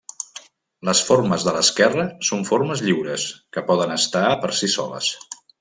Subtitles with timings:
[0.87, 5.15] Les formes de l'esquerra són formes lliures, que poden estar per si soles.